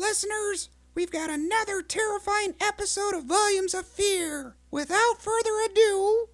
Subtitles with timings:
[0.00, 4.56] listeners, we've got another terrifying episode of Volumes of Fear.
[4.70, 6.28] Without further ado,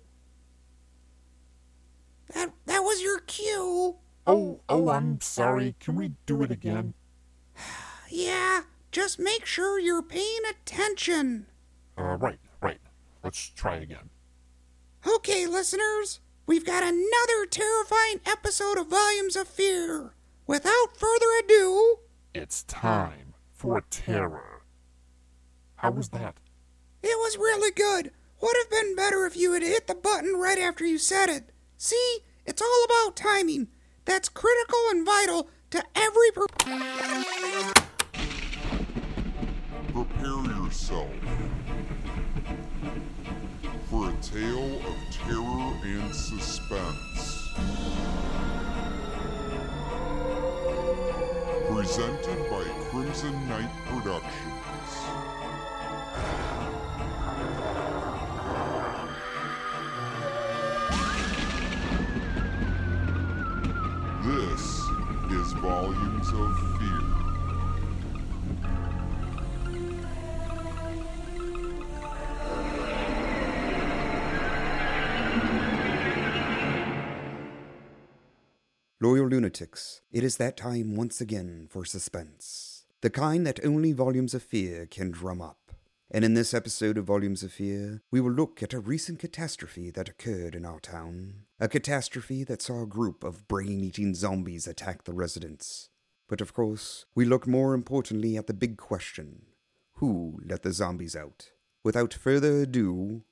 [2.32, 3.96] that that was your cue.
[4.26, 5.74] Oh, oh, I'm sorry.
[5.80, 6.94] Can we do it again?
[8.08, 8.62] Yeah,
[8.92, 11.46] just make sure you're paying attention.
[11.98, 12.78] Uh, right, right.
[13.24, 14.10] Let's try again.
[15.04, 20.14] Okay, listeners, we've got another terrifying episode of Volumes of Fear.
[20.46, 21.96] Without further ado,
[22.32, 24.62] It's time for terror.
[25.76, 26.36] How was that?
[27.02, 28.10] it was really good.
[28.42, 31.50] Would have been better if you had hit the button right after you said it.
[31.78, 33.68] See, it's all about timing.
[34.04, 36.30] That's critical and vital to every.
[36.32, 36.46] Per-
[39.92, 41.10] Prepare yourself
[43.88, 47.54] for a tale of terror and suspense.
[50.86, 54.56] Presented by Crimson Knight Productions.
[64.24, 64.62] This
[65.32, 66.95] is Volumes of Fear.
[79.26, 82.84] Loyal lunatics, it is that time once again for suspense.
[83.00, 85.72] The kind that only Volumes of Fear can drum up.
[86.12, 89.90] And in this episode of Volumes of Fear, we will look at a recent catastrophe
[89.90, 91.46] that occurred in our town.
[91.58, 95.88] A catastrophe that saw a group of brain eating zombies attack the residents.
[96.28, 99.46] But of course, we look more importantly at the big question
[99.94, 101.50] who let the zombies out?
[101.82, 103.22] Without further ado,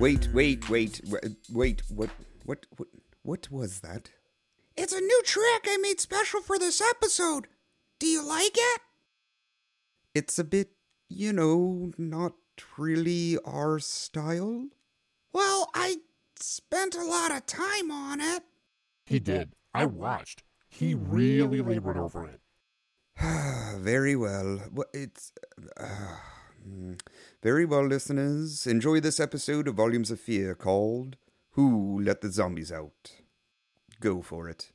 [0.00, 1.00] wait, wait, wait,
[1.52, 2.10] wait, what,
[2.44, 2.88] what, what,
[3.22, 4.10] what was that?
[4.76, 7.46] It's a new track I made special for this episode.
[7.98, 8.80] Do you like it?
[10.14, 10.70] It's a bit,
[11.10, 12.32] you know, not
[12.78, 14.68] really our style.
[15.34, 15.96] Well, I
[16.36, 18.42] spent a lot of time on it.
[19.04, 19.52] He did.
[19.74, 20.42] I watched.
[20.68, 22.40] He really labored over it.
[23.78, 24.60] very well.
[24.94, 25.32] It's.
[25.76, 26.16] Uh.
[26.68, 27.00] Mm.
[27.42, 28.66] very well, listeners.
[28.66, 31.16] Enjoy this episode of Volumes of Fear called
[31.52, 33.12] Who Let the Zombies Out?
[34.00, 34.72] Go for it.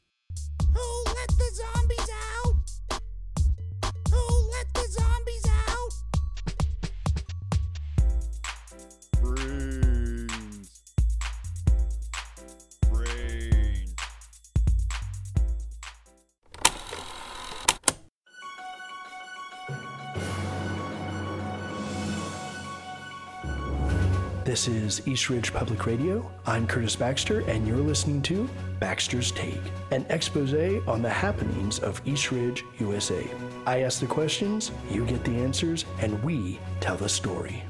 [24.65, 26.27] This is East Ridge Public Radio.
[26.47, 28.49] I'm Curtis Baxter, and you're listening to
[28.79, 29.61] Baxter's Take,
[29.91, 33.29] an expose on the happenings of East Ridge, USA.
[33.67, 37.63] I ask the questions, you get the answers, and we tell the story.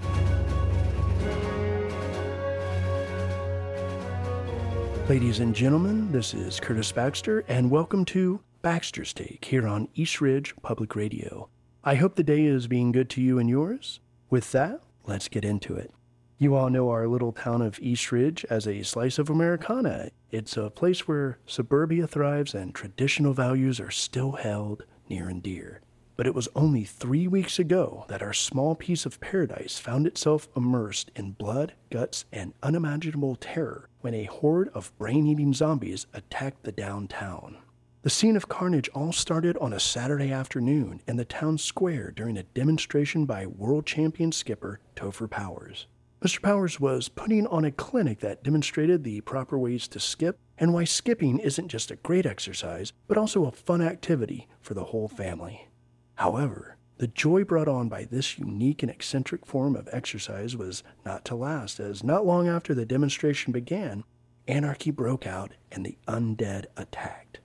[5.10, 10.22] Ladies and gentlemen, this is Curtis Baxter, and welcome to Baxter's Take here on East
[10.22, 11.50] Ridge Public Radio.
[11.84, 14.00] I hope the day is being good to you and yours.
[14.30, 15.92] With that, let's get into it.
[16.38, 20.10] You all know our little town of East Ridge as a slice of Americana.
[20.32, 25.80] It's a place where suburbia thrives and traditional values are still held near and dear.
[26.18, 30.50] But it was only three weeks ago that our small piece of paradise found itself
[30.58, 36.64] immersed in blood, guts, and unimaginable terror when a horde of brain eating zombies attacked
[36.64, 37.60] the downtown.
[38.02, 42.36] The scene of carnage all started on a Saturday afternoon in the town square during
[42.36, 45.88] a demonstration by world champion skipper Topher Powers.
[46.22, 46.42] Mr.
[46.42, 50.84] Powers was putting on a clinic that demonstrated the proper ways to skip and why
[50.84, 55.68] skipping isn't just a great exercise, but also a fun activity for the whole family.
[56.16, 61.26] However, the joy brought on by this unique and eccentric form of exercise was not
[61.26, 64.06] to last, as not long after the demonstration began,
[64.48, 67.40] anarchy broke out and the undead attacked.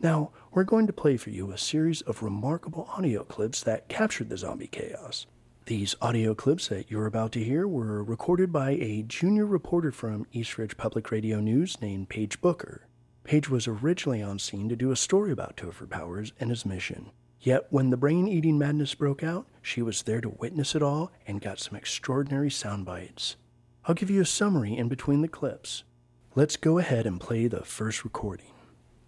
[0.00, 4.30] Now, we're going to play for you a series of remarkable audio clips that captured
[4.30, 5.26] the zombie chaos.
[5.66, 10.26] These audio clips that you're about to hear were recorded by a junior reporter from
[10.30, 12.86] East Ridge Public Radio News named Paige Booker.
[13.24, 17.12] Paige was originally on scene to do a story about Topher Powers and his mission.
[17.40, 21.10] Yet, when the brain eating madness broke out, she was there to witness it all
[21.26, 23.36] and got some extraordinary sound bites.
[23.86, 25.84] I'll give you a summary in between the clips.
[26.34, 28.52] Let's go ahead and play the first recording.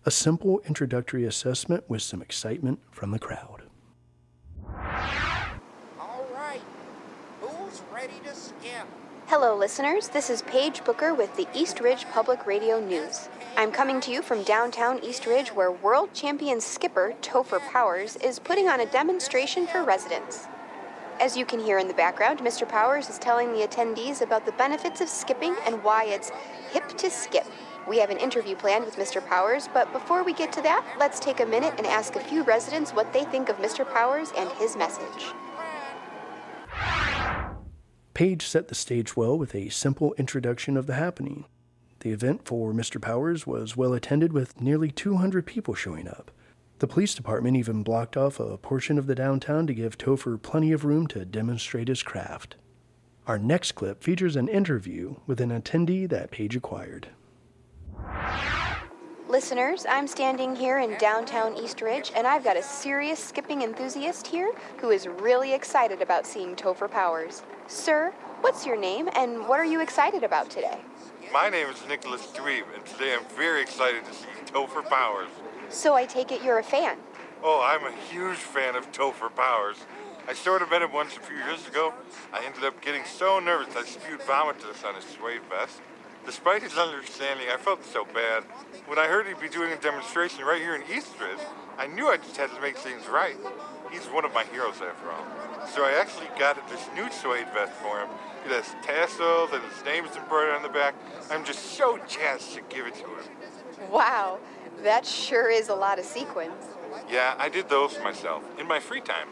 [0.06, 3.64] A simple introductory assessment with some excitement from the crowd.
[5.98, 6.60] All right.
[7.40, 8.14] Who's ready
[9.28, 10.06] Hello, listeners.
[10.06, 13.28] This is Paige Booker with the East Ridge Public Radio News.
[13.56, 18.38] I'm coming to you from downtown East Ridge, where world champion skipper Topher Powers is
[18.38, 20.46] putting on a demonstration for residents.
[21.20, 22.68] As you can hear in the background, Mr.
[22.68, 26.30] Powers is telling the attendees about the benefits of skipping and why it's
[26.70, 27.48] hip to skip.
[27.88, 29.26] We have an interview planned with Mr.
[29.26, 32.44] Powers, but before we get to that, let's take a minute and ask a few
[32.44, 33.84] residents what they think of Mr.
[33.92, 35.34] Powers and his message.
[38.16, 41.44] Paige set the stage well with a simple introduction of the happening.
[42.00, 42.98] The event for Mr.
[42.98, 46.30] Powers was well attended with nearly 200 people showing up.
[46.78, 50.72] The police department even blocked off a portion of the downtown to give Topher plenty
[50.72, 52.56] of room to demonstrate his craft.
[53.26, 57.08] Our next clip features an interview with an attendee that Paige acquired.
[59.28, 64.24] Listeners, I'm standing here in downtown East Ridge, and I've got a serious skipping enthusiast
[64.24, 67.42] here who is really excited about seeing Topher Powers.
[67.66, 70.78] Sir, what's your name, and what are you excited about today?
[71.32, 75.30] My name is Nicholas Dweeb, and today I'm very excited to see Topher Powers.
[75.70, 76.96] So I take it you're a fan.
[77.42, 79.78] Oh, I'm a huge fan of Topher Powers.
[80.28, 81.92] I sort of met him once a few years ago.
[82.32, 85.80] I ended up getting so nervous I spewed vomitus on his suede vest.
[86.26, 88.42] Despite his understanding, I felt so bad.
[88.86, 91.38] When I heard he'd be doing a demonstration right here in Eastridge,
[91.78, 93.36] I knew I just had to make things right.
[93.92, 95.24] He's one of my heroes after all.
[95.68, 98.08] So I actually got this new suede vest for him.
[98.44, 100.96] It has tassels and his name is embroidered on the back.
[101.30, 103.90] I'm just so jazzed to give it to him.
[103.90, 104.40] Wow,
[104.82, 106.64] that sure is a lot of sequins.
[107.08, 109.28] Yeah, I did those myself in my free time.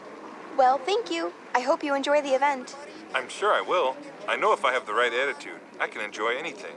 [0.55, 1.33] Well, thank you.
[1.53, 2.77] I hope you enjoy the event.
[3.13, 3.97] I'm sure I will.
[4.27, 6.75] I know if I have the right attitude, I can enjoy anything.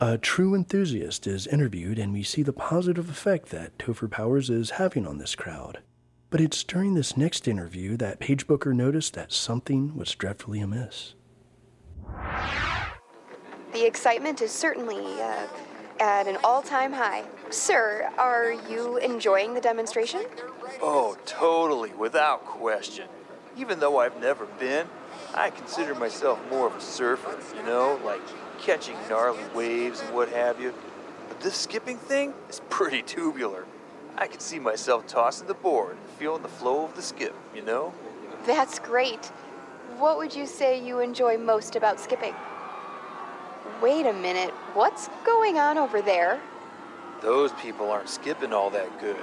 [0.00, 4.70] A true enthusiast is interviewed, and we see the positive effect that Topher Powers is
[4.72, 5.78] having on this crowd.
[6.30, 11.14] But it's during this next interview that Paige Booker noticed that something was dreadfully amiss.
[13.72, 15.46] The excitement is certainly uh,
[16.00, 17.24] at an all time high.
[17.50, 20.22] Sir, are you enjoying the demonstration?
[20.82, 23.06] Oh, totally, without question.
[23.56, 24.86] Even though I've never been,
[25.34, 28.20] I consider myself more of a surfer, you know, like
[28.60, 30.72] catching gnarly waves and what have you.
[31.28, 33.64] But this skipping thing is pretty tubular.
[34.16, 37.62] I can see myself tossing the board and feeling the flow of the skip, you
[37.62, 37.92] know?
[38.46, 39.26] That's great.
[39.98, 42.34] What would you say you enjoy most about skipping?
[43.82, 46.40] Wait a minute, what's going on over there?
[47.20, 49.16] Those people aren't skipping all that good.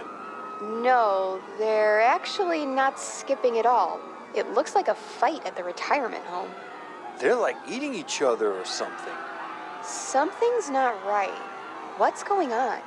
[0.62, 4.00] No, they're actually not skipping at all.
[4.34, 6.50] It looks like a fight at the retirement home.
[7.20, 9.14] They're like eating each other or something.
[9.84, 11.38] Something's not right.
[11.98, 12.80] What's going on?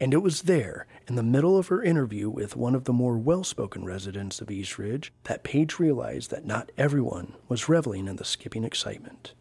[0.00, 3.18] And it was there, in the middle of her interview with one of the more
[3.18, 8.16] well spoken residents of East Ridge, that Paige realized that not everyone was reveling in
[8.16, 9.34] the skipping excitement.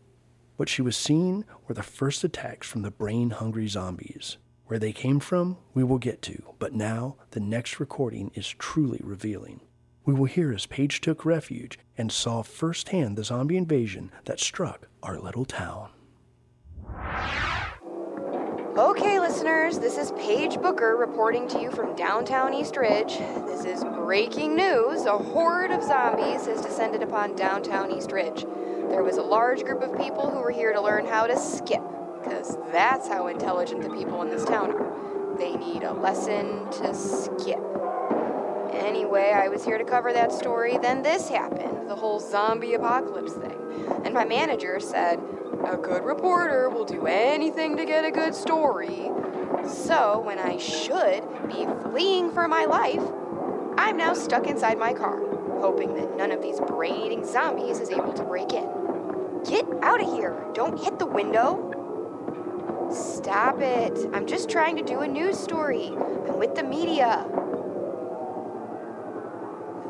[0.57, 4.37] What she was seeing were the first attacks from the brain hungry zombies.
[4.65, 8.99] Where they came from, we will get to, but now the next recording is truly
[9.03, 9.61] revealing.
[10.07, 14.88] We will hear as Paige took refuge and saw firsthand the zombie invasion that struck
[15.04, 15.89] our little town.
[18.77, 23.18] Okay, listeners, this is Paige Booker reporting to you from downtown East Ridge.
[23.18, 25.04] This is breaking news.
[25.04, 28.45] A horde of zombies has descended upon downtown East Ridge.
[28.87, 31.83] There was a large group of people who were here to learn how to skip,
[32.23, 35.37] because that's how intelligent the people in this town are.
[35.37, 37.59] They need a lesson to skip.
[38.77, 43.33] Anyway, I was here to cover that story, then this happened the whole zombie apocalypse
[43.33, 43.55] thing.
[44.03, 45.19] And my manager said,
[45.65, 49.09] A good reporter will do anything to get a good story.
[49.67, 53.01] So, when I should be fleeing for my life,
[53.77, 55.19] I'm now stuck inside my car,
[55.59, 58.67] hoping that none of these brain eating zombies is able to break in.
[59.47, 60.45] Get out of here!
[60.53, 61.73] Don't hit the window!
[62.91, 63.97] Stop it!
[64.13, 65.87] I'm just trying to do a news story.
[65.87, 67.25] I'm with the media.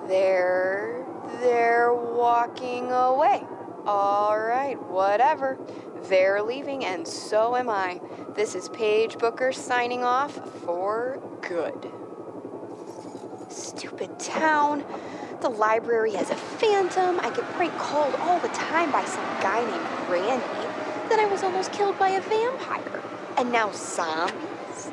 [0.07, 1.05] They're.
[1.41, 3.43] they're walking away.
[3.85, 5.57] All right, whatever.
[6.03, 7.99] They're leaving, and so am I.
[8.35, 11.91] This is Paige Booker signing off for good.
[13.49, 14.85] Stupid town.
[15.41, 17.19] The library has a phantom.
[17.19, 20.67] I get prank called all the time by some guy named Randy.
[21.09, 23.01] Then I was almost killed by a vampire.
[23.37, 24.91] And now zombies?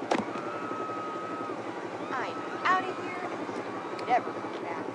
[2.11, 3.19] I'm out of here
[3.99, 4.87] and never coming back.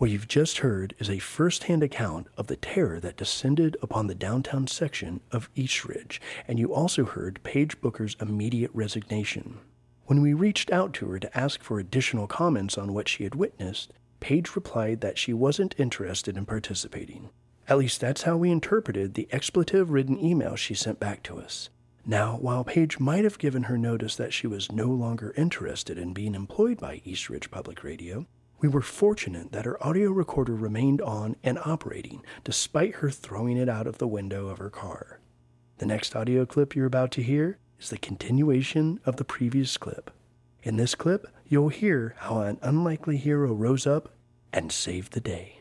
[0.00, 4.06] What you've just heard is a first hand account of the terror that descended upon
[4.06, 9.58] the downtown section of East Ridge, and you also heard Paige Booker's immediate resignation.
[10.06, 13.34] When we reached out to her to ask for additional comments on what she had
[13.34, 17.28] witnessed, Paige replied that she wasn't interested in participating.
[17.68, 21.68] At least that's how we interpreted the expletive ridden email she sent back to us.
[22.06, 26.14] Now, while Paige might have given her notice that she was no longer interested in
[26.14, 28.24] being employed by East Ridge Public Radio,
[28.60, 33.68] we were fortunate that her audio recorder remained on and operating despite her throwing it
[33.68, 35.20] out of the window of her car.
[35.78, 40.10] The next audio clip you're about to hear is the continuation of the previous clip.
[40.62, 44.14] In this clip, you'll hear how an unlikely hero rose up
[44.52, 45.60] and saved the day.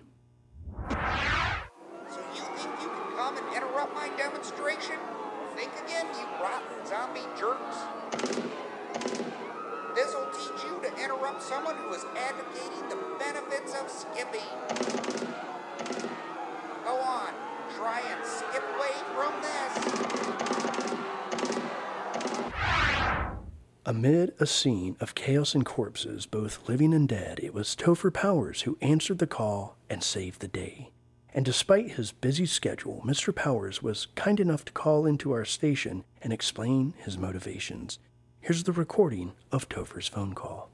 [23.90, 28.62] Amid a scene of chaos and corpses, both living and dead, it was Topher Powers
[28.62, 30.92] who answered the call and saved the day.
[31.34, 33.34] And despite his busy schedule, Mr.
[33.34, 37.98] Powers was kind enough to call into our station and explain his motivations.
[38.42, 40.70] Here's the recording of Topher's phone call.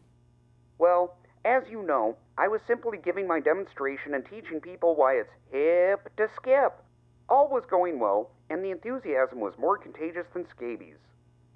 [0.78, 5.32] Well, as you know, I was simply giving my demonstration and teaching people why it's
[5.54, 6.84] hip to skip.
[7.30, 10.98] All was going well, and the enthusiasm was more contagious than scabies.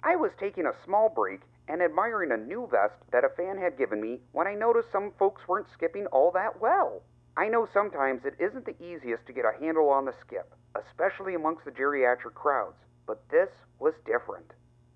[0.02, 3.76] I was taking a small break and admiring a new vest that a fan had
[3.76, 7.02] given me when I noticed some folks weren't skipping all that well.
[7.36, 11.34] I know sometimes it isn't the easiest to get a handle on the skip, especially
[11.34, 14.52] amongst the geriatric crowds, but this was different.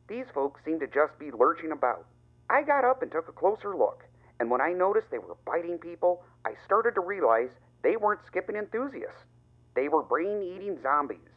[0.09, 2.07] These folks seemed to just be lurching about.
[2.49, 4.05] I got up and took a closer look,
[4.41, 7.51] and when I noticed they were biting people, I started to realize
[7.83, 9.25] they weren't skipping enthusiasts.
[9.75, 11.34] They were brain eating zombies.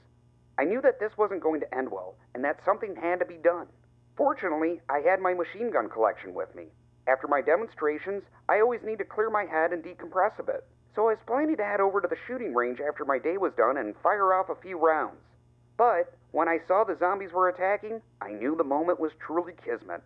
[0.59, 3.37] I knew that this wasn't going to end well, and that something had to be
[3.37, 3.67] done.
[4.15, 6.65] Fortunately, I had my machine gun collection with me.
[7.07, 11.03] After my demonstrations, I always need to clear my head and decompress a bit, so
[11.03, 13.77] I was planning to head over to the shooting range after my day was done
[13.77, 15.21] and fire off a few rounds.
[15.77, 20.01] But when I saw the zombies were attacking, I knew the moment was truly kismet.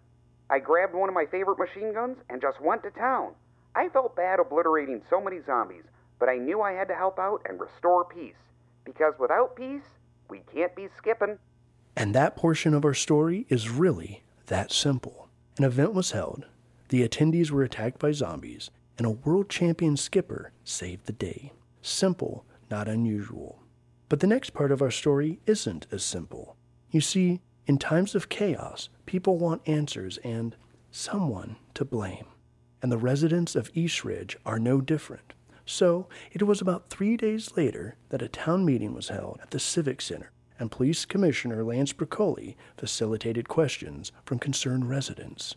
[0.50, 3.36] I grabbed one of my favorite machine guns and just went to town.
[3.74, 5.86] I felt bad obliterating so many zombies,
[6.20, 8.36] but I knew I had to help out and restore peace.
[8.84, 9.88] Because without peace,
[10.32, 11.38] we can't be skipping.
[11.96, 15.28] And that portion of our story is really that simple.
[15.58, 16.46] An event was held,
[16.90, 21.52] the attendees were attacked by zombies, and a world champion skipper saved the day.
[21.82, 23.60] Simple, not unusual.
[24.10, 26.56] But the next part of our story isn't as simple.
[26.90, 30.56] You see, in times of chaos, people want answers and
[30.92, 32.26] someone to blame.
[32.82, 35.34] And the residents of East Ridge are no different.
[35.66, 39.60] So, it was about three days later that a town meeting was held at the
[39.60, 45.56] Civic Center, and Police Commissioner Lance Broccoli facilitated questions from concerned residents.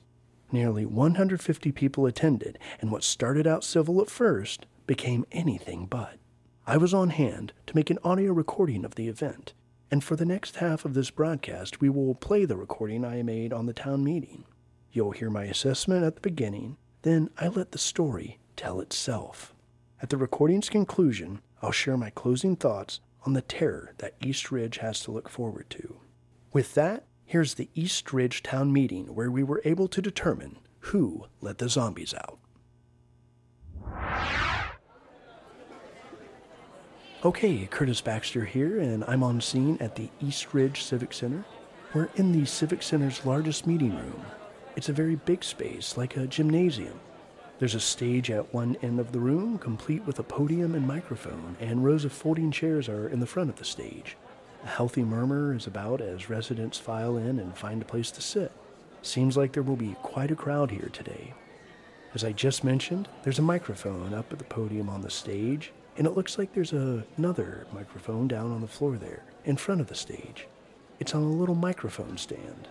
[0.53, 6.17] Nearly 150 people attended, and what started out civil at first became anything but.
[6.67, 9.53] I was on hand to make an audio recording of the event,
[9.91, 13.53] and for the next half of this broadcast, we will play the recording I made
[13.53, 14.45] on the town meeting.
[14.91, 19.54] You'll hear my assessment at the beginning, then I let the story tell itself.
[20.05, 24.77] At the recording's conclusion, I'll share my closing thoughts on the terror that East Ridge
[24.77, 25.97] has to look forward to.
[26.53, 31.25] With that, here's the East Ridge town meeting where we were able to determine who
[31.41, 32.39] let the zombies out.
[37.25, 41.47] Okay, Curtis Baxter here, and I'm on scene at the East Ridge Civic Center.
[41.95, 44.23] We're in the Civic Center's largest meeting room.
[44.77, 47.01] It's a very big space, like a gymnasium.
[47.61, 51.57] There's a stage at one end of the room, complete with a podium and microphone,
[51.61, 54.17] and rows of folding chairs are in the front of the stage.
[54.65, 58.51] A healthy murmur is about as residents file in and find a place to sit.
[59.03, 61.33] Seems like there will be quite a crowd here today.
[62.13, 66.09] As I just mentioned, there's a microphone up at the podium on the stage, and
[66.09, 69.87] it looks like there's a, another microphone down on the floor there, in front of
[69.87, 70.49] the stage.
[70.99, 72.67] It's on a little microphone stand.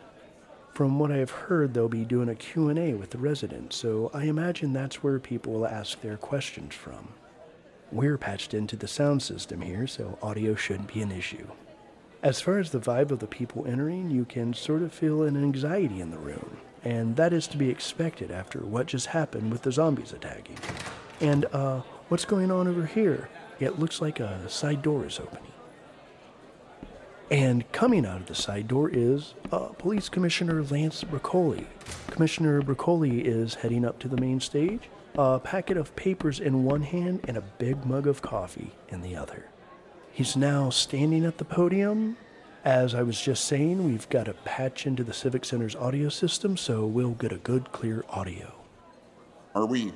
[0.74, 4.24] From what I have heard, they'll be doing a Q&A with the residents, so I
[4.24, 7.10] imagine that's where people will ask their questions from.
[7.92, 11.46] We're patched into the sound system here, so audio shouldn't be an issue.
[12.24, 15.38] As far as the vibe of the people entering, you can sort of feel an
[15.38, 19.62] anxiety in the room, and that is to be expected after what just happened with
[19.62, 20.58] the zombies attacking.
[21.22, 23.30] And, uh, what's going on over here?
[23.60, 25.53] It looks like a side door is opening.
[27.34, 31.66] And coming out of the side door is uh, Police Commissioner Lance Broccoli.
[32.12, 34.82] Commissioner Broccoli is heading up to the main stage,
[35.16, 39.16] a packet of papers in one hand and a big mug of coffee in the
[39.16, 39.48] other.
[40.12, 42.18] He's now standing at the podium,
[42.64, 46.56] As I was just saying, we've got a patch into the Civic Center's audio system,
[46.56, 48.54] so we'll get a good, clear audio.
[49.56, 49.92] Are we?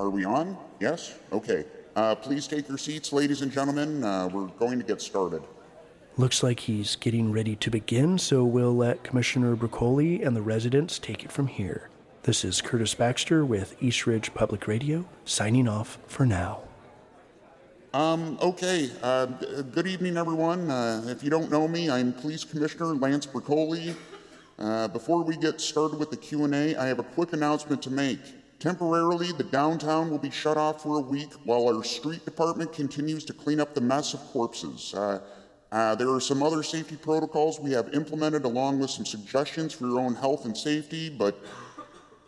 [0.00, 0.58] Are we on?
[0.80, 1.16] Yes?
[1.32, 1.64] Okay.
[1.96, 4.04] Uh, please take your seats, ladies and gentlemen.
[4.04, 5.42] Uh, we're going to get started.
[6.18, 10.98] Looks like he's getting ready to begin, so we'll let Commissioner Broccoli and the residents
[10.98, 11.88] take it from here.
[12.24, 16.60] This is Curtis Baxter with East Ridge Public Radio, signing off for now.
[17.94, 18.90] Um, okay.
[19.02, 20.70] Uh, good evening, everyone.
[20.70, 23.94] Uh, if you don't know me, I'm Police Commissioner Lance Broccoli.
[24.58, 28.20] Uh, before we get started with the Q&A, I have a quick announcement to make.
[28.58, 33.24] Temporarily, the downtown will be shut off for a week while our street department continues
[33.26, 34.94] to clean up the mess of corpses.
[34.94, 35.20] Uh,
[35.72, 39.86] uh, there are some other safety protocols we have implemented along with some suggestions for
[39.86, 41.38] your own health and safety, but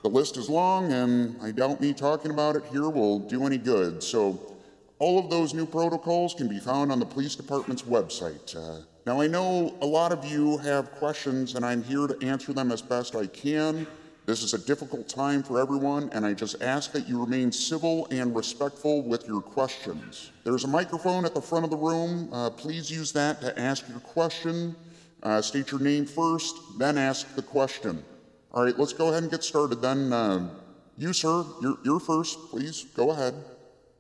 [0.02, 3.58] the list is long, and I doubt me talking about it here will do any
[3.58, 4.02] good.
[4.02, 4.54] So,
[4.99, 8.54] all of those new protocols can be found on the police department's website.
[8.54, 12.52] Uh, now, I know a lot of you have questions, and I'm here to answer
[12.52, 13.87] them as best I can.
[14.28, 18.06] This is a difficult time for everyone, and I just ask that you remain civil
[18.11, 20.32] and respectful with your questions.
[20.44, 22.28] There's a microphone at the front of the room.
[22.30, 24.76] Uh, please use that to ask your question.
[25.23, 28.04] Uh, state your name first, then ask the question.
[28.52, 30.12] All right, let's go ahead and get started then.
[30.12, 30.50] Uh,
[30.99, 32.38] you, sir, you're, you're first.
[32.50, 33.32] Please go ahead.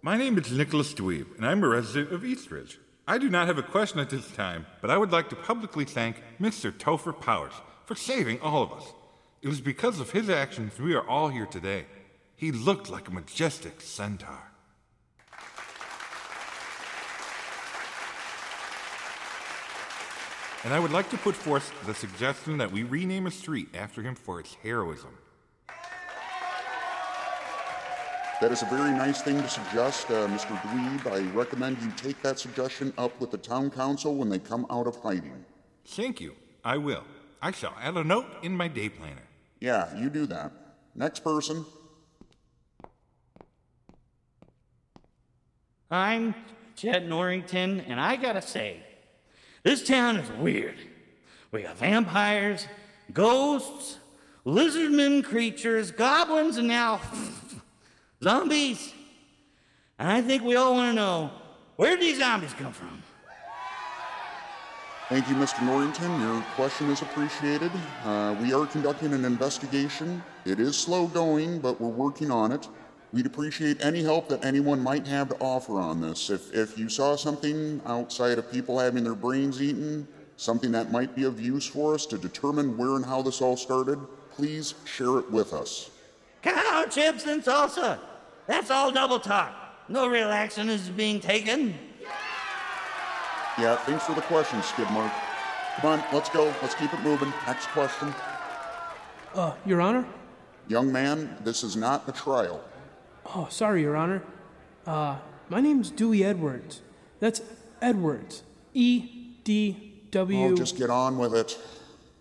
[0.02, 2.78] My name is Nicholas Dweeb, and I'm a resident of Eastridge.
[3.06, 5.86] I do not have a question at this time, but I would like to publicly
[5.86, 6.70] thank Mr.
[6.70, 7.54] Topher Powers
[7.86, 8.92] for saving all of us.
[9.40, 11.86] It was because of his actions we are all here today.
[12.34, 14.42] He looked like a majestic centaur.
[20.64, 24.02] And I would like to put forth the suggestion that we rename a street after
[24.02, 25.16] him for its heroism.
[28.40, 30.60] That is a very nice thing to suggest, uh, Mr.
[30.62, 31.06] Dweeb.
[31.12, 34.86] I recommend you take that suggestion up with the town council when they come out
[34.86, 35.44] of hiding.
[35.84, 36.34] Thank you.
[36.64, 37.04] I will.
[37.40, 39.27] I shall add a note in my day planner.
[39.60, 40.52] Yeah, you do that.
[40.94, 41.64] Next person.
[45.90, 46.34] I'm
[46.76, 48.82] Chet Norrington, and I gotta say,
[49.62, 50.76] this town is weird.
[51.50, 52.66] We got vampires,
[53.12, 53.98] ghosts,
[54.44, 57.00] lizardmen creatures, goblins, and now
[58.22, 58.92] zombies.
[59.98, 61.30] And I think we all want to know
[61.76, 63.02] where did these zombies come from?
[65.08, 65.62] Thank you, Mr.
[65.62, 66.20] Norrington.
[66.20, 67.72] Your question is appreciated.
[68.04, 70.22] Uh, we are conducting an investigation.
[70.44, 72.68] It is slow going, but we're working on it.
[73.14, 76.28] We'd appreciate any help that anyone might have to offer on this.
[76.28, 81.16] If, if you saw something outside of people having their brains eaten, something that might
[81.16, 83.98] be of use for us to determine where and how this all started,
[84.30, 85.88] please share it with us.
[86.42, 87.98] Cow chips and salsa.
[88.46, 89.54] That's all double talk.
[89.88, 91.87] No real action is being taken.
[93.58, 95.10] Yeah, thanks for the question, Skidmark.
[95.80, 96.44] Come on, let's go.
[96.62, 97.32] Let's keep it moving.
[97.46, 98.14] Next question.
[99.34, 100.06] Uh, Your Honor?
[100.68, 102.62] Young man, this is not a trial.
[103.34, 104.22] Oh, sorry, Your Honor.
[104.86, 105.16] Uh,
[105.48, 106.82] my name's Dewey Edwards.
[107.20, 107.42] That's
[107.82, 108.42] Edwards.
[108.74, 110.52] E D W.
[110.52, 111.58] Oh, just get on with it.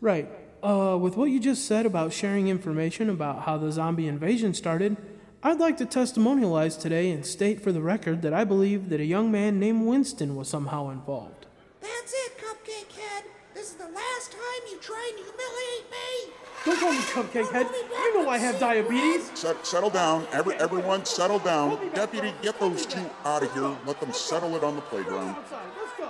[0.02, 0.28] Right.
[0.64, 4.98] Uh, with what you just said about sharing information about how the zombie invasion started,
[5.44, 9.06] I'd like to testimonialize today and state for the record that I believe that a
[9.06, 11.46] young man named Winston was somehow involved.
[11.80, 13.24] That's it, Cupcake Head.
[13.54, 16.34] This is the last time you try and humiliate me.
[16.66, 17.68] Don't call me Cupcake Head.
[17.72, 19.30] You know I have diabetes.
[19.36, 20.26] Set, settle down.
[20.32, 21.92] Every, everyone, settle down.
[21.94, 23.76] Deputy, get those two out of here.
[23.86, 25.36] Let them settle it on the playground.
[25.36, 26.10] Outside, let's go.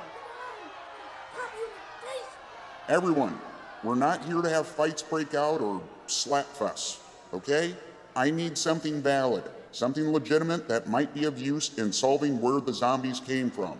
[2.88, 3.38] Everyone,
[3.84, 7.02] we're not here to have fights break out or slap fuss,
[7.34, 7.76] okay?
[8.17, 12.73] I need something valid, something legitimate that might be of use in solving where the
[12.73, 13.77] zombies came from.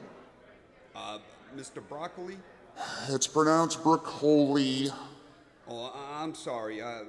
[0.96, 1.18] Uh,
[1.58, 1.82] Mr.
[1.90, 2.38] Broccoli?
[3.10, 4.90] It's pronounced broccoli.
[5.68, 6.84] Oh, I'm sorry.
[6.84, 7.06] Uh,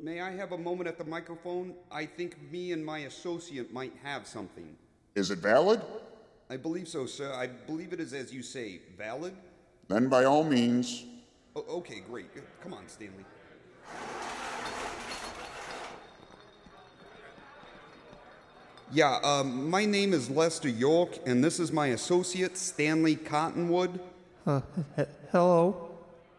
[0.00, 1.74] may I have a moment at the microphone?
[1.90, 4.76] I think me and my associate might have something.
[5.16, 5.80] Is it valid?
[6.48, 7.32] I believe so, sir.
[7.32, 9.34] I believe it is as you say, valid?
[9.88, 11.04] Then by all means,
[11.56, 12.26] O- okay, great.
[12.62, 13.24] Come on, Stanley.
[18.94, 23.98] Yeah, um, my name is Lester York, and this is my associate, Stanley Cottonwood.
[24.46, 24.60] Uh,
[24.96, 25.02] he-
[25.32, 25.90] hello?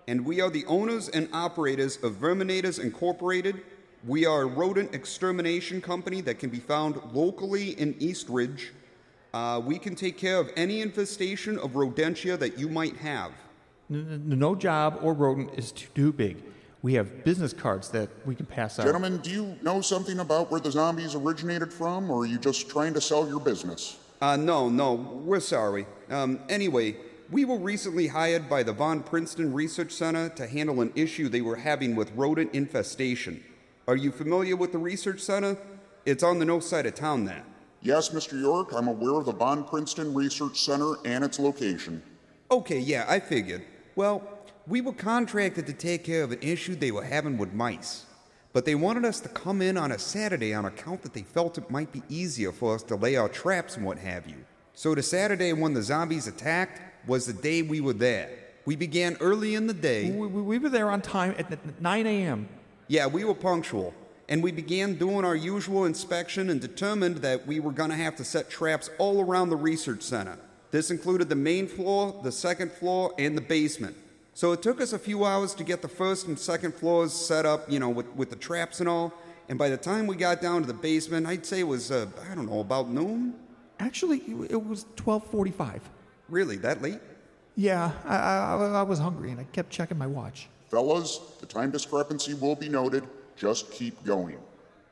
[0.08, 3.62] and we are the owners and operators of Verminators Incorporated.
[4.08, 8.72] We are a rodent extermination company that can be found locally in Eastridge.
[9.34, 13.32] Uh, we can take care of any infestation of rodentia that you might have.
[13.92, 16.38] N- n- no job or rodent is too, too big.
[16.86, 18.86] We have business cards that we can pass out.
[18.86, 22.70] gentlemen, do you know something about where the zombies originated from, or are you just
[22.70, 23.98] trying to sell your business?
[24.22, 25.88] Uh, no, no, we're sorry.
[26.12, 26.96] Um, anyway,
[27.32, 31.42] we were recently hired by the Von Princeton Research Center to handle an issue they
[31.42, 33.44] were having with rodent infestation.
[33.88, 35.58] Are you familiar with the Research Center?
[36.06, 37.46] It's on the north side of town there.
[37.82, 38.40] Yes, Mr.
[38.40, 42.04] York, I'm aware of the Von Princeton Research Center and its location.
[42.52, 43.64] Okay, yeah, I figured.
[43.96, 44.35] Well,
[44.68, 48.06] we were contracted to take care of an issue they were having with mice.
[48.52, 51.58] But they wanted us to come in on a Saturday on account that they felt
[51.58, 54.38] it might be easier for us to lay our traps and what have you.
[54.74, 58.30] So the Saturday when the zombies attacked was the day we were there.
[58.66, 60.10] We began early in the day.
[60.10, 62.48] We, we, we were there on time at 9 a.m.
[62.88, 63.94] Yeah, we were punctual.
[64.28, 68.16] And we began doing our usual inspection and determined that we were going to have
[68.16, 70.40] to set traps all around the research center.
[70.72, 73.96] This included the main floor, the second floor, and the basement.
[74.36, 77.46] So it took us a few hours to get the first and second floors set
[77.46, 79.14] up, you know, with, with the traps and all.
[79.48, 82.08] And by the time we got down to the basement, I'd say it was, uh,
[82.30, 83.36] I don't know, about noon?
[83.80, 84.18] Actually,
[84.50, 85.80] it was 12:45.
[86.28, 87.00] Really, that late?
[87.56, 90.50] Yeah, I, I, I was hungry and I kept checking my watch.
[90.70, 93.06] Fellas, the time discrepancy will be noted.
[93.38, 94.38] Just keep going.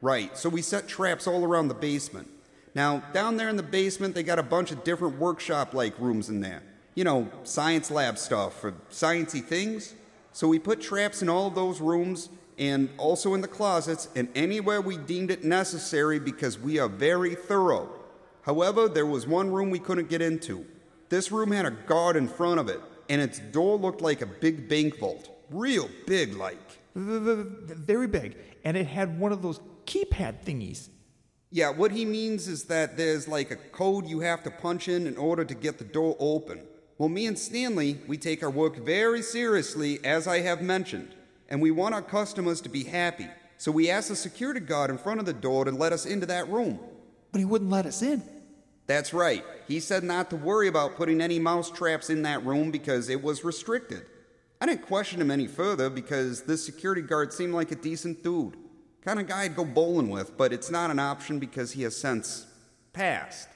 [0.01, 2.29] Right, so we set traps all around the basement.
[2.75, 6.29] Now, down there in the basement, they got a bunch of different workshop like rooms
[6.29, 6.63] in there.
[6.95, 9.95] You know, science lab stuff for sciencey things.
[10.32, 14.27] So we put traps in all of those rooms and also in the closets and
[14.36, 17.89] anywhere we deemed it necessary because we are very thorough.
[18.43, 20.65] However, there was one room we couldn't get into.
[21.10, 24.25] This room had a guard in front of it, and its door looked like a
[24.25, 25.29] big bank vault.
[25.49, 26.58] Real big, like.
[26.95, 28.38] Very big.
[28.63, 30.89] And it had one of those keypad thingies.
[31.51, 35.06] Yeah, what he means is that there's like a code you have to punch in
[35.06, 36.63] in order to get the door open.
[36.97, 41.15] Well, me and Stanley, we take our work very seriously, as I have mentioned,
[41.49, 43.27] and we want our customers to be happy.
[43.58, 46.25] So we asked the security guard in front of the door to let us into
[46.27, 46.79] that room.
[47.32, 48.21] But he wouldn't let us in.
[48.86, 49.43] That's right.
[49.67, 53.23] He said not to worry about putting any mouse traps in that room because it
[53.23, 54.06] was restricted.
[54.62, 58.58] I didn't question him any further because this security guard seemed like a decent dude.
[59.01, 61.97] Kind of guy I'd go bowling with, but it's not an option because he has
[61.97, 62.45] since
[62.93, 63.49] passed.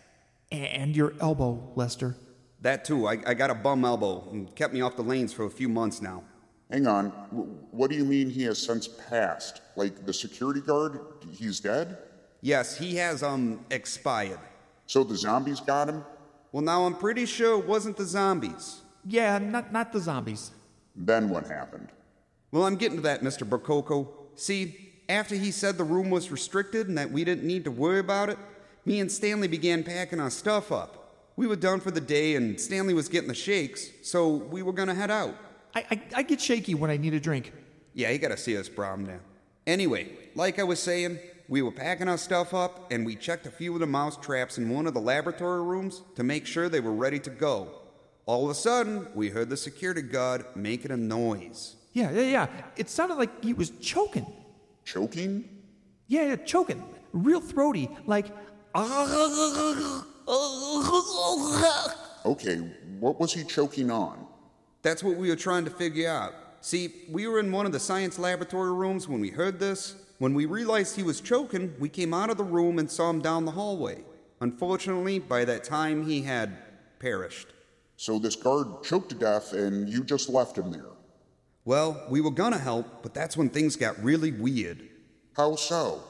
[0.51, 2.15] And your elbow, Lester.
[2.61, 3.07] That too.
[3.07, 5.69] I, I got a bum elbow and kept me off the lanes for a few
[5.69, 6.23] months now.
[6.71, 7.11] Hang on.
[7.31, 9.61] W- What do you mean he has since passed?
[9.75, 10.99] Like the security guard?
[11.31, 11.97] He's dead?
[12.41, 14.39] Yes, he has, um, expired.
[14.85, 16.03] So the zombies got him?
[16.51, 18.81] Well, now I'm pretty sure it wasn't the zombies.
[19.05, 20.51] Yeah, not, not the zombies.
[20.95, 21.89] Then what happened?
[22.51, 23.47] Well, I'm getting to that, Mr.
[23.47, 24.07] Burkoko.
[24.35, 27.99] See, after he said the room was restricted and that we didn't need to worry
[27.99, 28.37] about it,
[28.85, 30.96] me and Stanley began packing our stuff up.
[31.37, 34.73] We were done for the day, and Stanley was getting the shakes, so we were
[34.73, 35.35] gonna head out.
[35.75, 37.53] I, I, I get shaky when I need a drink.
[37.93, 39.19] Yeah, you gotta see us, Brom, now.
[39.67, 43.51] Anyway, like I was saying, we were packing our stuff up, and we checked a
[43.51, 46.79] few of the mouse traps in one of the laboratory rooms to make sure they
[46.79, 47.69] were ready to go.
[48.25, 51.75] All of a sudden, we heard the security guard making a noise.
[51.93, 52.47] Yeah, yeah, yeah.
[52.75, 54.25] It sounded like he was choking.
[54.85, 55.47] Choking?
[56.07, 56.83] Yeah, yeah, choking.
[57.13, 58.25] Real throaty, like.
[62.25, 62.57] Okay,
[62.99, 64.27] what was he choking on?
[64.81, 66.33] That's what we were trying to figure out.
[66.61, 69.95] See, we were in one of the science laboratory rooms when we heard this.
[70.19, 73.21] When we realized he was choking, we came out of the room and saw him
[73.21, 74.03] down the hallway.
[74.41, 76.57] Unfortunately, by that time, he had
[76.99, 77.47] perished.
[77.95, 80.91] So this guard choked to death and you just left him there.
[81.65, 84.87] Well, we were gonna help, but that's when things got really weird.
[85.35, 86.03] How so?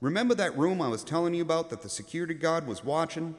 [0.00, 3.34] Remember that room I was telling you about that the security guard was watching?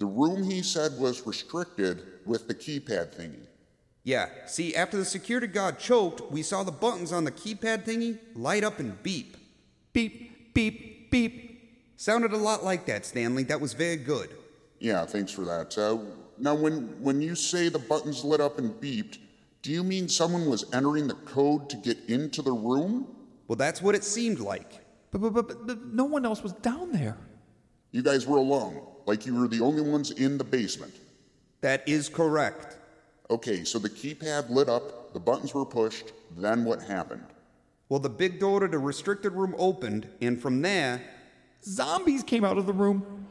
[0.00, 3.46] The room he said was restricted with the keypad thingy.
[4.02, 8.18] Yeah, see, after the security guard choked, we saw the buttons on the keypad thingy
[8.34, 9.36] light up and beep.
[9.92, 11.94] Beep, beep, beep.
[11.96, 13.42] Sounded a lot like that, Stanley.
[13.42, 14.30] That was very good.
[14.78, 15.76] Yeah, thanks for that.
[15.76, 15.98] Uh,
[16.38, 19.18] now, when, when you say the buttons lit up and beeped,
[19.60, 23.06] do you mean someone was entering the code to get into the room?
[23.48, 24.80] Well, that's what it seemed like.
[25.10, 27.18] But, but, but, but no one else was down there.
[27.90, 28.80] You guys were alone,
[29.10, 30.94] like you were the only ones in the basement.
[31.62, 32.76] That is correct.
[33.28, 37.26] Okay, so the keypad lit up, the buttons were pushed, then what happened?
[37.88, 41.02] Well, the big door to the restricted room opened, and from there,
[41.64, 43.26] Zombies came out of the room.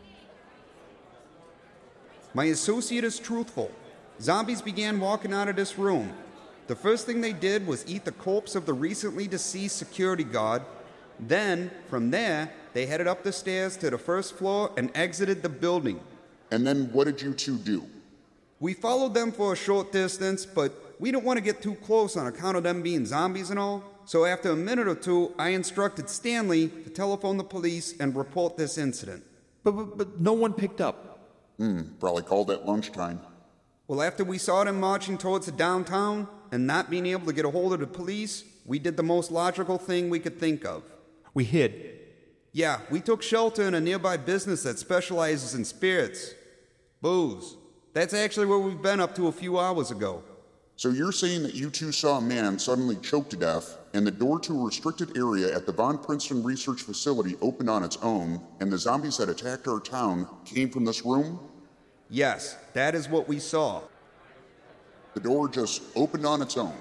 [2.34, 3.72] my associate is truthful.
[4.20, 6.12] Zombies began walking out of this room.
[6.68, 10.62] The first thing they did was eat the corpse of the recently deceased security guard.
[11.22, 15.50] Then, from there, they headed up the stairs to the first floor and exited the
[15.50, 16.00] building.
[16.52, 17.86] And then what did you two do?
[18.60, 22.18] We followed them for a short distance, but we didn't want to get too close
[22.18, 23.84] on account of them being zombies and all.
[24.06, 28.58] So after a minute or two, I instructed Stanley to telephone the police and report
[28.58, 29.24] this incident.
[29.64, 31.20] But, but, but no one picked up.
[31.58, 33.22] Hmm, probably called at lunchtime.
[33.88, 37.46] Well, after we saw them marching towards the downtown and not being able to get
[37.46, 40.84] a hold of the police, we did the most logical thing we could think of.
[41.34, 41.99] We hid.
[42.52, 46.34] Yeah, we took shelter in a nearby business that specializes in spirits.
[47.02, 47.56] Booze.
[47.94, 50.24] That's actually where we've been up to a few hours ago.
[50.76, 54.12] So you're saying that you two saw a man suddenly choke to death, and the
[54.12, 58.42] door to a restricted area at the Von Princeton Research Facility opened on its own,
[58.60, 61.40] and the zombies that attacked our town came from this room?
[62.10, 63.82] Yes, that is what we saw.
[65.16, 66.78] The door just opened on its own.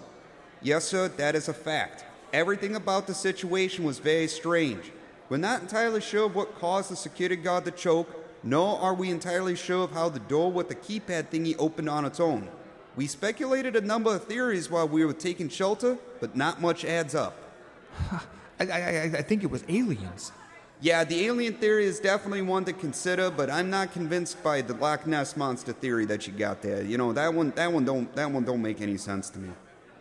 [0.63, 2.05] Yes, sir, that is a fact.
[2.33, 4.93] Everything about the situation was very strange.
[5.29, 8.09] We're not entirely sure of what caused the security guard to choke,
[8.43, 12.05] nor are we entirely sure of how the door with the keypad thingy opened on
[12.05, 12.49] its own.
[12.97, 17.15] We speculated a number of theories while we were taking shelter, but not much adds
[17.15, 17.37] up.
[18.61, 20.33] I, I, I think it was aliens.
[20.81, 24.75] Yeah, the alien theory is definitely one to consider, but I'm not convinced by the
[24.75, 26.83] Loch Ness monster theory that you got there.
[26.83, 29.51] You know that one, that one don't, that one don't make any sense to me.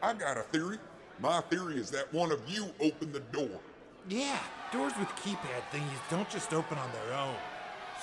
[0.01, 0.77] I got a theory.
[1.19, 3.59] My theory is that one of you opened the door.
[4.07, 4.39] Yeah,
[4.71, 7.35] doors with keypad thingies don't just open on their own.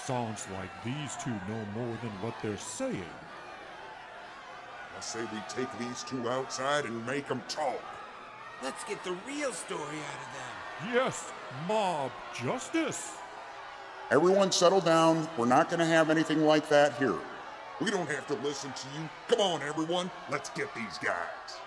[0.04, 3.04] Sounds like these two know more than what they're saying.
[4.96, 7.80] I say we take these two outside and make them talk.
[8.62, 10.94] Let's get the real story out of them.
[10.94, 11.32] Yes,
[11.66, 13.12] mob justice.
[14.10, 15.28] Everyone settle down.
[15.36, 17.18] We're not going to have anything like that here.
[17.80, 19.08] We don't have to listen to you.
[19.28, 20.10] Come on, everyone.
[20.30, 21.58] Let's get these guys.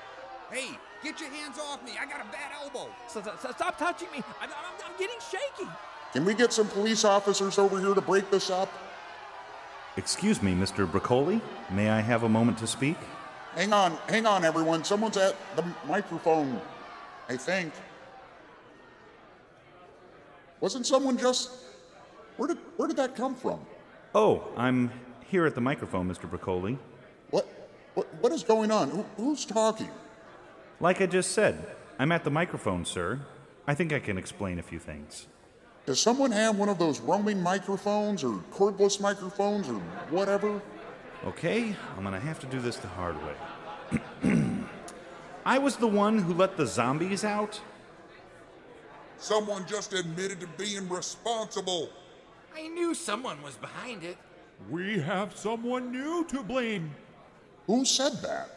[0.52, 0.78] Hey,
[1.12, 1.94] get your hands off me.
[2.00, 2.90] I got a bad elbow.
[3.08, 4.22] Stop, stop, stop touching me.
[4.42, 5.70] I'm, I'm, I'm getting shaky.
[6.12, 8.70] Can we get some police officers over here to break this up?
[9.96, 10.90] Excuse me, Mr.
[10.90, 11.42] Broccoli.
[11.72, 12.98] May I have a moment to speak?
[13.56, 14.84] Hang on, hang on, everyone.
[14.84, 16.62] Someone's at the microphone,
[17.30, 17.74] I think.
[20.60, 21.52] Wasn't someone just.
[22.36, 23.60] Where did, where did that come from?
[24.14, 24.92] Oh, I'm
[25.26, 26.30] here at the microphone, Mr.
[26.30, 26.78] Broccoli.
[27.32, 27.48] What,
[27.96, 28.90] what, what is going on?
[28.90, 29.90] Who, who's talking?
[30.80, 33.20] Like I just said, I'm at the microphone, sir.
[33.66, 35.26] I think I can explain a few things.
[35.88, 39.80] Does someone have one of those roaming microphones or cordless microphones or
[40.12, 40.62] whatever?
[41.26, 43.98] Okay, I'm gonna have to do this the hard way.
[45.46, 47.60] I was the one who let the zombies out.
[49.18, 51.90] Someone just admitted to being responsible.
[52.56, 54.18] I knew someone was behind it.
[54.70, 56.94] We have someone new to blame.
[57.66, 58.57] Who said that?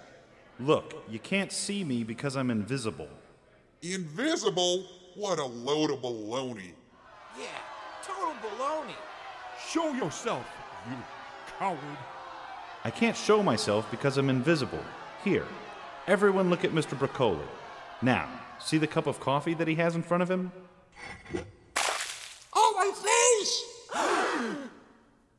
[0.61, 3.09] Look, you can't see me because I'm invisible.
[3.81, 4.85] Invisible?
[5.15, 6.73] What a load of baloney.
[7.39, 7.47] Yeah,
[8.03, 8.95] total baloney.
[9.69, 10.47] Show yourself,
[10.89, 10.97] you
[11.59, 11.79] coward.
[12.85, 14.83] I can't show myself because I'm invisible.
[15.25, 15.47] Here,
[16.07, 16.99] everyone look at Mr.
[16.99, 17.39] Broccoli.
[18.03, 20.53] Now, see the cup of coffee that he has in front of him?
[22.55, 23.65] Oh, my face!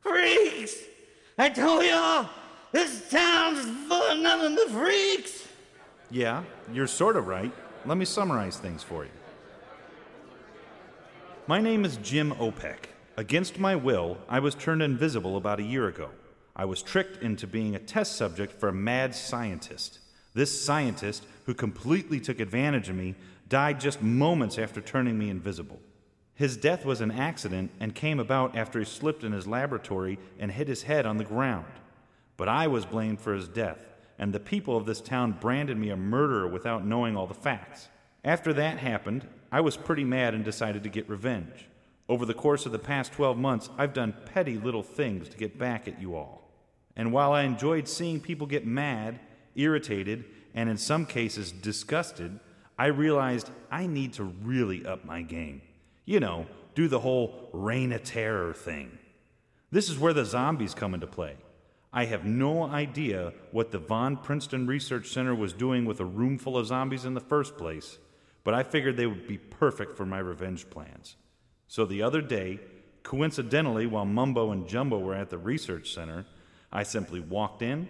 [0.00, 0.76] Freaks!
[1.38, 2.28] I told y'all,
[2.72, 5.46] this town's full of nothing but freaks!
[6.10, 7.52] Yeah, you're sort of right.
[7.86, 9.10] Let me summarize things for you.
[11.46, 12.86] My name is Jim Opek.
[13.16, 16.10] Against my will, I was turned invisible about a year ago.
[16.54, 19.98] I was tricked into being a test subject for a mad scientist.
[20.34, 23.14] This scientist, who completely took advantage of me,
[23.48, 25.80] died just moments after turning me invisible.
[26.34, 30.50] His death was an accident and came about after he slipped in his laboratory and
[30.50, 31.66] hit his head on the ground.
[32.36, 33.78] But I was blamed for his death,
[34.18, 37.88] and the people of this town branded me a murderer without knowing all the facts.
[38.24, 41.68] After that happened, I was pretty mad and decided to get revenge.
[42.08, 45.58] Over the course of the past 12 months, I've done petty little things to get
[45.58, 46.50] back at you all.
[46.96, 49.18] And while I enjoyed seeing people get mad,
[49.54, 52.38] irritated, and in some cases disgusted,
[52.78, 55.62] I realized I need to really up my game.
[56.04, 58.98] You know, do the whole reign of terror thing.
[59.70, 61.36] This is where the zombies come into play.
[61.92, 66.38] I have no idea what the Von Princeton Research Center was doing with a room
[66.38, 67.98] full of zombies in the first place,
[68.44, 71.16] but I figured they would be perfect for my revenge plans.
[71.68, 72.60] So the other day,
[73.02, 76.24] coincidentally, while Mumbo and Jumbo were at the research center,
[76.72, 77.88] I simply walked in,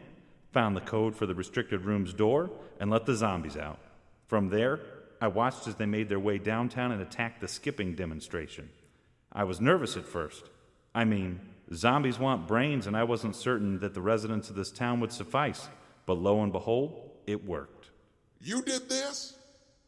[0.53, 3.79] found the code for the restricted room's door, and let the zombies out.
[4.27, 4.81] From there,
[5.21, 8.69] I watched as they made their way downtown and attacked the skipping demonstration.
[9.33, 10.51] I was nervous at first.
[10.93, 11.41] I mean,
[11.75, 15.69] zombies want brains, and I wasn't certain that the residents of this town would suffice.
[16.07, 17.91] But lo and behold, it worked.
[18.41, 19.37] You did this?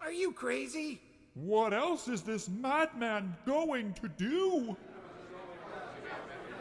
[0.01, 1.01] Are you crazy?
[1.35, 4.77] What else is this madman going to do?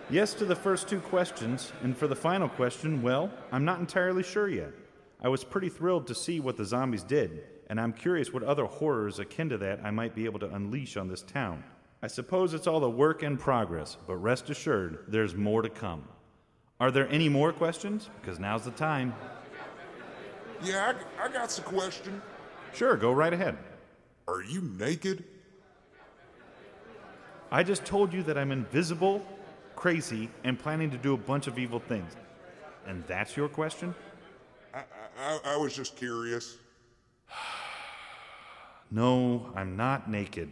[0.10, 4.24] Yes to the first two questions, and for the final question, well, I'm not entirely
[4.24, 4.72] sure yet.
[5.22, 8.66] I was pretty thrilled to see what the zombies did, and I'm curious what other
[8.66, 11.64] horrors akin to that I might be able to unleash on this town.
[12.04, 16.04] I suppose it's all a work in progress, but rest assured, there's more to come.
[16.82, 18.10] Are there any more questions?
[18.20, 19.16] Because now's the time.
[20.62, 22.22] Yeah, I, I got a question.
[22.74, 23.58] Sure, go right ahead.
[24.28, 25.24] Are you naked?
[27.50, 29.26] I just told you that I'm invisible,
[29.78, 32.18] crazy, and planning to do a bunch of evil things.
[32.86, 33.96] And that's your question?
[34.74, 34.84] I,
[35.18, 36.58] I, I was just curious.
[38.92, 40.52] No, I'm not naked.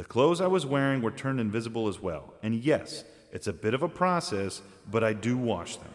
[0.00, 2.32] The clothes I was wearing were turned invisible as well.
[2.42, 5.92] And yes, it's a bit of a process, but I do wash them.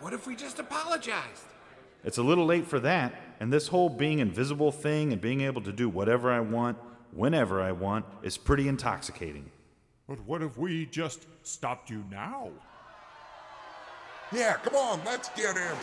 [0.00, 1.42] What if we just apologized?
[2.04, 5.62] It's a little late for that, and this whole being invisible thing and being able
[5.62, 6.78] to do whatever I want,
[7.10, 9.50] whenever I want, is pretty intoxicating.
[10.08, 12.50] But what if we just stopped you now?
[14.30, 15.76] Yeah, come on, let's get him.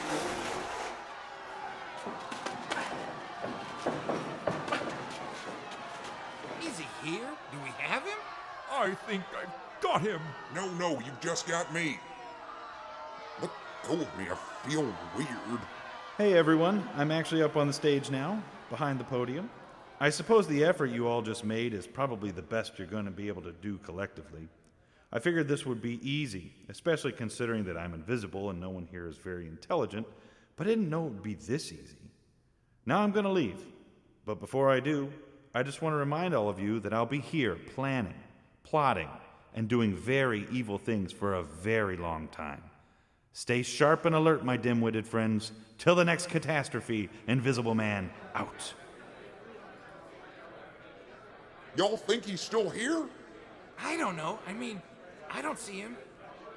[6.62, 7.30] Is he here?
[7.52, 8.17] Do we have him?
[8.79, 10.21] I think I've got him.
[10.55, 11.99] No, no, you've just got me.
[13.41, 13.51] Let
[13.85, 15.59] go of me, I feel weird.
[16.17, 19.49] Hey everyone, I'm actually up on the stage now, behind the podium.
[19.99, 23.11] I suppose the effort you all just made is probably the best you're going to
[23.11, 24.47] be able to do collectively.
[25.11, 29.07] I figured this would be easy, especially considering that I'm invisible and no one here
[29.07, 30.07] is very intelligent,
[30.55, 31.97] but I didn't know it would be this easy.
[32.85, 33.61] Now I'm going to leave,
[34.25, 35.11] but before I do,
[35.53, 38.15] I just want to remind all of you that I'll be here planning,
[38.69, 39.10] plotting,
[39.55, 42.62] and doing very evil things for a very long time.
[43.34, 45.51] Stay sharp and alert, my dim witted friends.
[45.77, 48.73] Till the next catastrophe, Invisible Man out.
[51.75, 53.05] Y'all think he's still here?
[53.82, 54.39] I don't know.
[54.47, 54.82] I mean,
[55.32, 55.95] I don't see him.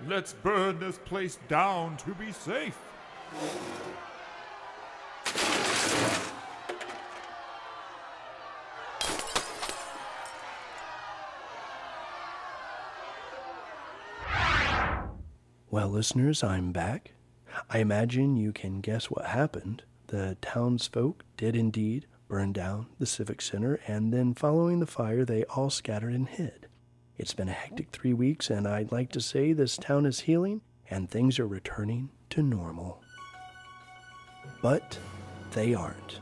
[0.06, 2.76] Let's burn this place down to be safe.
[15.72, 17.12] Well, listeners, I'm back.
[17.70, 19.84] I imagine you can guess what happened.
[20.08, 25.44] The townsfolk did indeed burn down the Civic Center, and then following the fire, they
[25.44, 26.66] all scattered and hid.
[27.16, 30.60] It's been a hectic three weeks, and I'd like to say this town is healing
[30.90, 33.02] and things are returning to normal.
[34.60, 34.98] But
[35.52, 36.20] they aren't.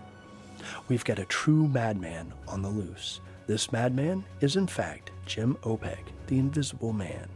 [0.87, 3.21] We've got a true madman on the loose.
[3.49, 7.29] This madman is, in fact, Jim Opek, the Invisible Man.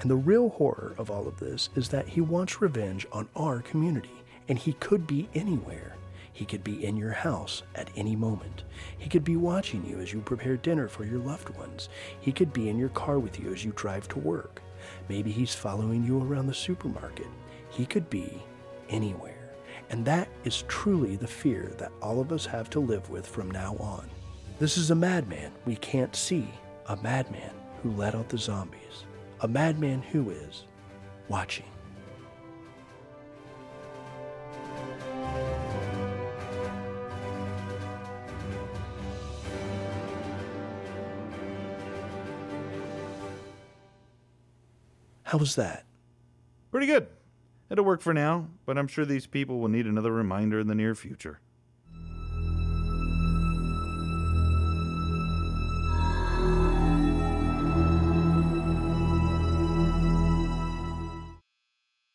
[0.00, 3.60] And the real horror of all of this is that he wants revenge on our
[3.62, 5.96] community, and he could be anywhere.
[6.32, 8.64] He could be in your house at any moment.
[8.98, 11.88] He could be watching you as you prepare dinner for your loved ones.
[12.20, 14.62] He could be in your car with you as you drive to work.
[15.08, 17.26] Maybe he's following you around the supermarket.
[17.68, 18.42] He could be
[18.88, 19.54] anywhere.
[19.90, 23.50] And that is truly the fear that all of us have to live with from
[23.50, 24.08] now on.
[24.58, 26.48] This is a madman we can't see,
[26.86, 29.04] a madman who let out the zombies
[29.42, 30.66] a madman who is
[31.28, 31.66] watching.
[45.24, 45.86] How was that?
[46.70, 47.08] Pretty good.
[47.68, 50.74] It'll work for now, but I'm sure these people will need another reminder in the
[50.74, 51.40] near future.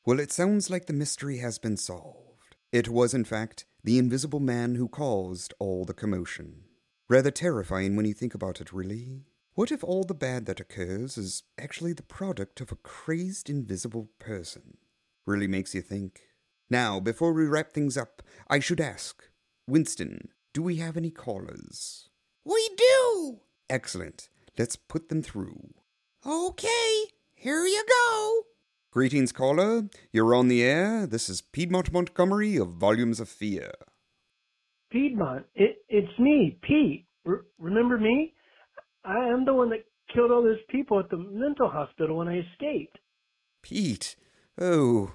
[0.08, 2.56] Well, it sounds like the mystery has been solved.
[2.72, 6.62] It was, in fact, the invisible man who caused all the commotion.
[7.10, 9.26] Rather terrifying when you think about it, really.
[9.56, 14.10] What if all the bad that occurs is actually the product of a crazed invisible
[14.18, 14.78] person?
[15.26, 16.22] Really makes you think.
[16.70, 19.30] Now, before we wrap things up, I should ask
[19.68, 22.08] Winston, do we have any callers?
[22.46, 23.42] We do!
[23.70, 24.30] Excellent.
[24.58, 25.74] Let's put them through.
[26.26, 28.47] Okay, here you go.
[28.98, 29.84] Greetings, caller.
[30.12, 31.06] You're on the air.
[31.06, 33.72] This is Piedmont Montgomery of Volumes of Fear.
[34.92, 37.06] Piedmont, it, it's me, Pete.
[37.28, 38.34] R- remember me?
[39.06, 42.40] I am the one that killed all those people at the mental hospital when I
[42.40, 42.98] escaped.
[43.62, 44.16] Pete?
[44.60, 45.12] Oh,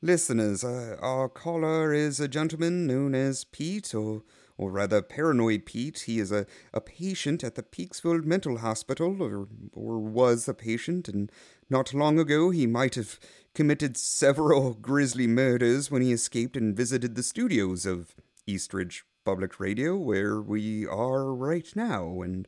[0.00, 4.22] listeners, uh, our caller is a gentleman known as Pete, or,
[4.56, 6.04] or rather Paranoid Pete.
[6.06, 11.06] He is a, a patient at the Peaksville Mental Hospital, or, or was a patient,
[11.06, 11.30] and
[11.68, 13.18] not long ago he might have
[13.54, 18.14] committed several grisly murders when he escaped and visited the studios of
[18.46, 22.46] Eastridge Public Radio, where we are right now, and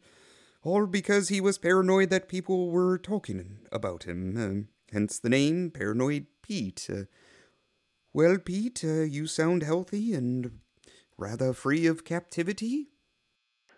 [0.62, 4.36] all because he was paranoid that people were talking about him.
[4.36, 6.88] Uh, hence the name Paranoid Pete.
[6.92, 7.02] Uh,
[8.12, 10.60] well, Pete, uh, you sound healthy and
[11.16, 12.88] rather free of captivity.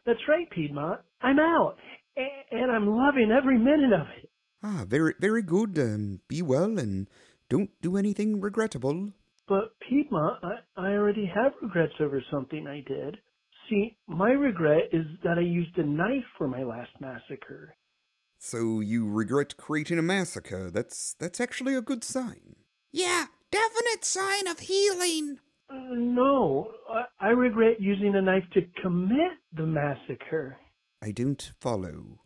[0.07, 1.01] That's right, Piedmont.
[1.22, 1.76] I'm out,
[2.16, 4.30] and I'm loving every minute of it.
[4.63, 5.79] Ah, very, very good.
[5.79, 7.09] Um, be well and
[7.49, 9.13] don't do anything regrettable.
[9.49, 13.19] But Piedmont, I, I already have regrets over something I did.
[13.69, 17.75] See, my regret is that I used a knife for my last massacre.
[18.39, 20.71] So you regret creating a massacre.
[20.71, 22.57] That's that's actually a good sign.
[22.91, 25.39] Yeah, definite sign of healing.
[25.69, 30.59] Uh, no, I, I regret using a knife to commit the massacre.
[31.03, 32.21] I don't follow.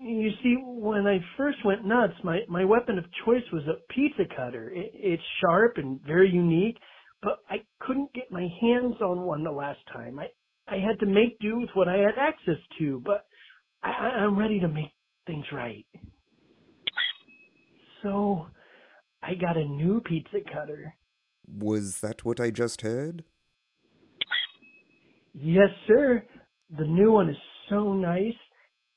[0.00, 4.24] You see, when I first went nuts, my, my weapon of choice was a pizza
[4.36, 4.70] cutter.
[4.70, 6.78] It, it's sharp and very unique,
[7.22, 10.18] but I couldn't get my hands on one the last time.
[10.18, 10.26] I,
[10.68, 13.26] I had to make do with what I had access to, but
[13.82, 14.92] I, I'm ready to make
[15.26, 15.86] things right.
[18.02, 18.46] So,
[19.22, 20.94] I got a new pizza cutter.
[21.46, 23.24] Was that what I just heard?
[25.34, 26.22] Yes, sir.
[26.76, 27.36] The new one is
[27.68, 28.34] so nice.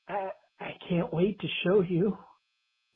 [0.08, 0.28] I,
[0.62, 2.18] I can't wait to show you.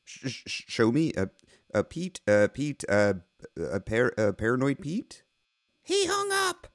[0.05, 1.27] Sh- sh- show me, uh,
[1.73, 3.15] uh, Pete, uh, Pete, uh,
[3.57, 5.23] a par- uh, paranoid Pete.
[5.83, 6.67] He hung up.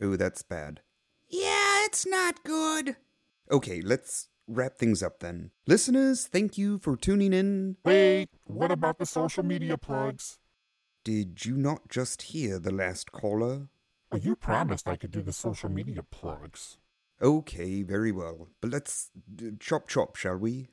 [0.00, 0.80] Oh, that's bad.
[1.28, 2.96] Yeah, it's not good.
[3.50, 5.50] Okay, let's wrap things up then.
[5.66, 7.76] Listeners, thank you for tuning in.
[7.84, 10.38] Wait, what about the social media plugs?
[11.04, 13.68] Did you not just hear the last caller?
[14.10, 16.78] Well, you promised I could do the social media plugs.
[17.20, 18.48] Okay, very well.
[18.60, 19.10] But let's
[19.40, 20.68] uh, chop chop, shall we?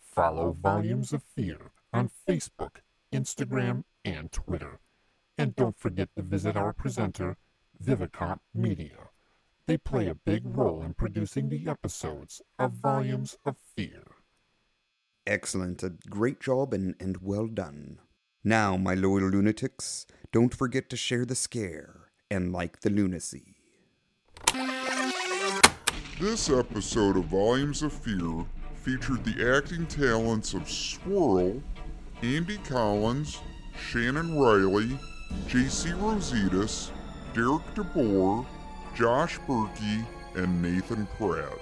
[0.00, 2.76] Follow Volumes of Fear on Facebook,
[3.12, 4.78] Instagram, and Twitter.
[5.36, 7.36] And don't forget to visit our presenter,
[7.82, 9.10] Vivicomp Media.
[9.66, 14.02] They play a big role in producing the episodes of Volumes of Fear.
[15.26, 15.82] Excellent.
[15.82, 17.98] A great job and, and well done.
[18.42, 23.56] Now, my loyal lunatics, don't forget to share the scare and like the lunacy.
[26.20, 28.44] This episode of Volumes of Fear
[28.74, 31.62] featured the acting talents of Swirl,
[32.22, 33.38] Andy Collins,
[33.78, 34.98] Shannon Riley,
[35.46, 35.90] J.C.
[35.90, 36.90] Rositas,
[37.34, 38.44] Derek DeBoer,
[38.96, 40.04] Josh Berkey,
[40.34, 41.56] and Nathan Pratt.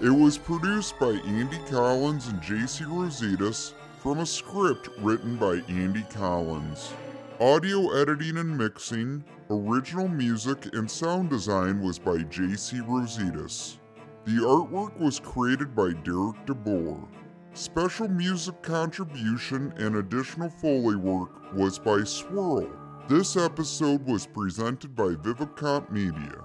[0.00, 2.84] It was produced by Andy Collins and J.C.
[2.84, 6.92] Rositas from a script written by Andy Collins.
[7.40, 12.76] Audio editing and mixing, original music, and sound design was by J.C.
[12.76, 13.78] Rositas.
[14.26, 17.06] The artwork was created by Derek DeBoer.
[17.54, 22.68] Special music contribution and additional Foley work was by Swirl.
[23.08, 26.44] This episode was presented by Vivicomp Media.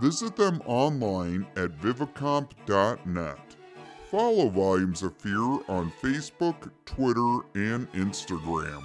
[0.00, 3.56] Visit them online at vivicomp.net.
[4.12, 8.84] Follow Volumes of Fear on Facebook, Twitter, and Instagram.